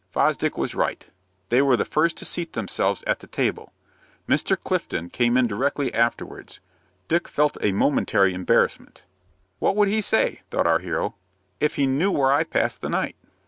[0.09, 1.11] Fosdick was right.
[1.49, 3.71] They were the first to seat themselves at the table.
[4.27, 4.57] Mr.
[4.59, 6.59] Clifton came in directly afterwards.
[7.07, 9.03] Dick felt a momentary embarrassment.
[9.59, 11.13] "What would he say," thought our hero,
[11.59, 13.15] "if he knew where I passed the night?"